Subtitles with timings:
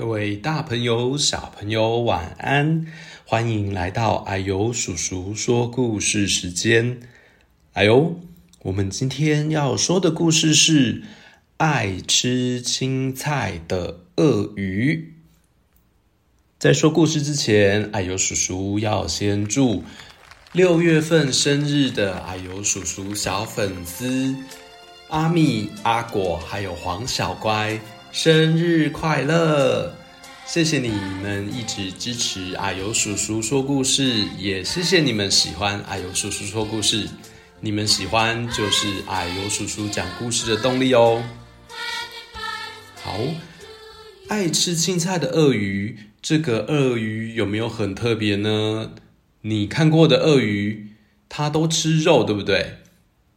[0.00, 2.86] 各位大朋友、小朋友，晚安！
[3.26, 7.00] 欢迎来到矮油叔叔说故事时间。
[7.74, 8.18] 矮油，
[8.62, 11.02] 我们今天要说的故事是
[11.58, 15.16] 爱吃青菜的鳄鱼。
[16.58, 19.84] 在说故事之前，矮油叔叔要先祝
[20.52, 24.34] 六月份生日的矮油叔叔小粉丝
[25.08, 27.78] 阿密、阿果还有黄小乖。
[28.12, 29.94] 生日快乐！
[30.44, 30.88] 谢谢你
[31.22, 37.08] 们一直支持阿尤叔叔说故事，也谢谢你们喜欢阿尤叔叔说故事。
[37.60, 41.22] 你们喜欢就是阿尤叔叔讲故事的动力哦。
[43.00, 43.20] 好，
[44.28, 48.90] 爱吃青菜的鳄鱼，这个鳄鱼有没有很特别呢？
[49.42, 50.94] 你看过的鳄鱼，
[51.28, 52.78] 它都吃肉，对不对？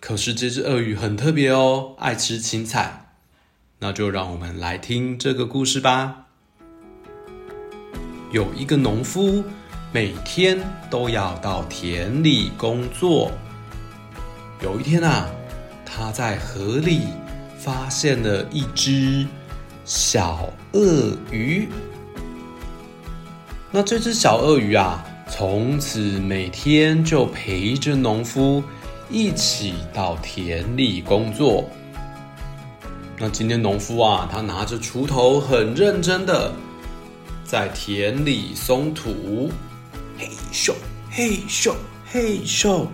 [0.00, 3.05] 可是这只鳄鱼很特别哦，爱吃青菜。
[3.78, 6.26] 那就让我们来听这个故事吧。
[8.32, 9.44] 有一个农夫，
[9.92, 10.58] 每天
[10.90, 13.30] 都要到田里工作。
[14.62, 15.28] 有一天啊，
[15.84, 17.02] 他在河里
[17.58, 19.26] 发现了一只
[19.84, 21.68] 小鳄鱼。
[23.70, 28.64] 那这只小鳄鱼啊，从此每天就陪着农夫
[29.10, 31.68] 一起到田里工作。
[33.18, 36.52] 那今天农夫啊，他拿着锄头，很认真的
[37.44, 39.50] 在田里松土，
[40.18, 40.74] 嘿咻
[41.10, 41.72] 嘿咻
[42.04, 42.86] 嘿咻。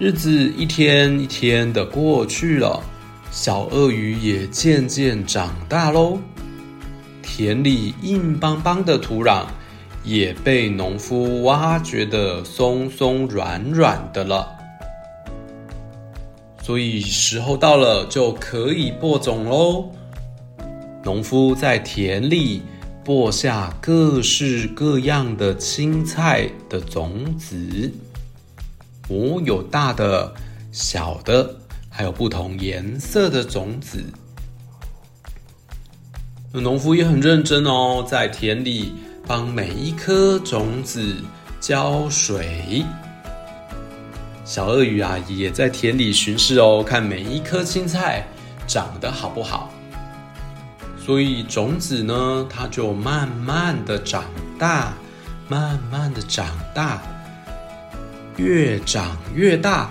[0.00, 2.82] 日子一天一天的过去了，
[3.30, 6.18] 小鳄鱼也渐渐长大喽。
[7.22, 9.44] 田里硬邦邦的土壤
[10.02, 14.53] 也被农夫挖掘的松松软软的了。
[16.64, 19.84] 所以时候到了，就可以播种喽。
[21.02, 22.62] 农夫在田里
[23.04, 27.92] 播下各式各样的青菜的种子，
[29.10, 30.32] 哦，有大的、
[30.72, 31.54] 小的，
[31.90, 34.02] 还有不同颜色的种子。
[36.50, 38.94] 农夫也很认真哦，在田里
[39.26, 41.14] 帮每一颗种子
[41.60, 42.82] 浇水。
[44.44, 48.26] 小鳄鱼啊，也在田里巡视哦，看每一颗青菜
[48.66, 49.72] 长得好不好。
[50.98, 54.24] 所以种子呢，它就慢慢的长
[54.58, 54.92] 大，
[55.48, 57.00] 慢慢的长大，
[58.36, 59.90] 越长越大。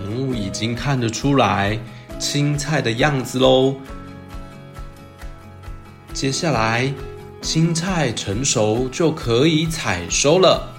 [0.00, 1.78] 嗯，已经看得出来
[2.18, 3.74] 青菜的样子喽。
[6.14, 6.90] 接下来，
[7.42, 10.77] 青菜成熟就可以采收了。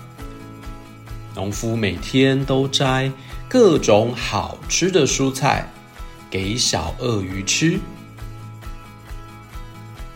[1.39, 3.09] 农夫每天都摘
[3.47, 5.65] 各种好吃的蔬菜
[6.29, 7.79] 给小鳄鱼吃，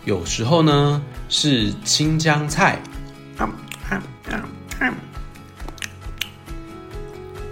[0.03, 2.77] 有时候呢是青江菜，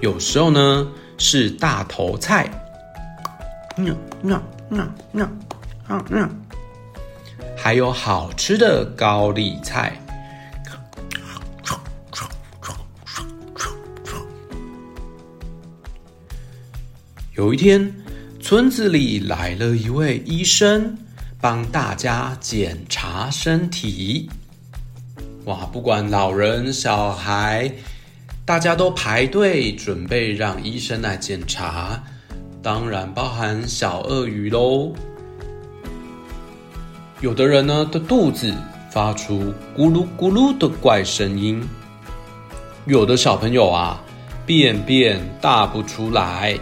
[0.02, 0.86] 有时候呢
[1.18, 2.52] 是大头菜，
[7.56, 9.98] 还有好吃的高丽菜。
[17.41, 17.91] 有一天，
[18.40, 20.96] 村子里来了一位医生，
[21.41, 24.29] 帮大家检查身体。
[25.46, 27.74] 哇，不管老人小孩，
[28.46, 32.03] 大家都排队准备让医生来检查，
[32.62, 34.94] 当然包含小鳄鱼喽。
[37.22, 38.53] 有的人呢的肚子
[38.91, 41.68] 发出咕噜咕噜的怪声音，
[42.85, 44.00] 有的小朋友啊，
[44.46, 46.56] 便便大不出来。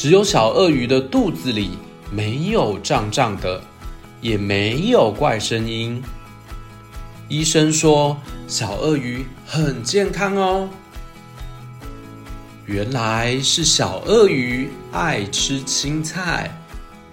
[0.00, 1.72] 只有小鳄鱼的肚子里
[2.10, 3.60] 没有胀胀的，
[4.22, 6.02] 也没有怪声音。
[7.28, 8.16] 医生说，
[8.48, 10.70] 小鳄鱼很健康哦。
[12.64, 16.50] 原来是小鳄鱼爱吃青菜，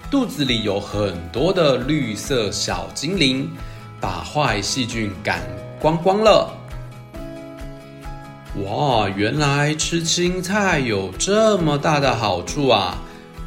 [0.10, 3.52] 肚子里有很多的绿色小精灵，
[4.00, 5.42] 把坏细菌赶
[5.78, 6.50] 光光了。
[8.66, 12.98] 哇，原来吃青菜有这么大的好处啊！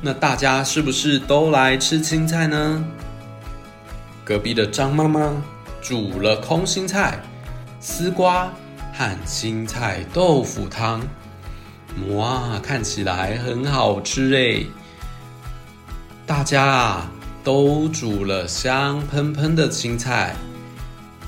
[0.00, 2.84] 那大家是不是都来吃青菜呢？
[4.24, 5.32] 隔壁的张妈妈
[5.82, 7.20] 煮了空心菜、
[7.80, 8.48] 丝瓜
[8.92, 11.02] 和青菜豆腐汤，
[12.10, 14.66] 哇，看起来很好吃诶！
[16.24, 17.10] 大家啊
[17.42, 20.36] 都煮了香喷喷的青菜，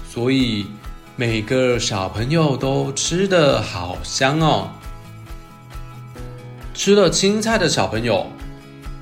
[0.08, 0.66] 所以。
[1.14, 4.70] 每个小朋友都吃得好香哦！
[6.72, 8.26] 吃了青菜的小朋友，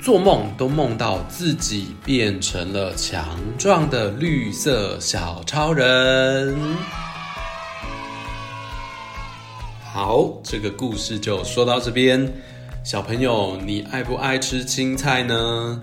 [0.03, 6.59] 做梦都梦到自己变成了强壮的绿色小超人。
[9.85, 12.29] 好，这个故事就说到这边。
[12.83, 15.81] 小朋友，你爱不爱吃青菜呢？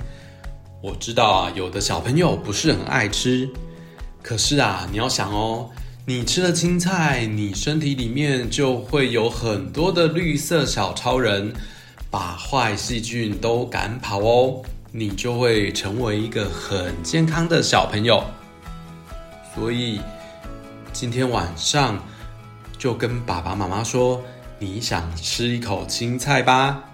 [0.84, 3.50] 我知道啊，有的小朋友不是很爱吃。
[4.22, 5.70] 可是啊，你要想哦，
[6.10, 11.54] 你吃了青菜，你身体里面就会有很多的绿色小超人。
[12.10, 14.62] 把坏细菌都赶跑哦，
[14.94, 18.24] 你就会成为一个很健康的小朋友。
[19.54, 20.00] 所以
[20.94, 22.02] 今天晚上
[22.78, 24.24] 就跟爸爸妈妈说，
[24.60, 26.86] 你想吃一口青菜吧。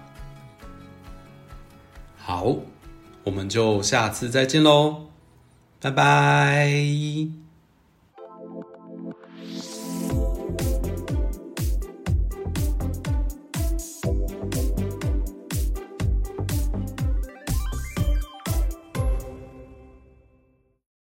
[2.18, 2.56] 好，
[3.22, 5.02] 我们就下次再见喽，
[5.80, 7.43] 拜拜。